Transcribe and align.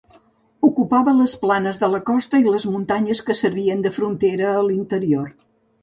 Ocupava 0.67 1.13
les 1.17 1.35
planes 1.43 1.79
de 1.85 1.91
la 1.97 2.01
costa 2.09 2.41
i 2.45 2.47
les 2.55 2.67
muntanyes 2.73 3.25
que 3.29 3.39
servien 3.45 3.87
de 3.87 3.97
frontera 4.01 4.53
a 4.57 4.69
l'interior. 4.71 5.35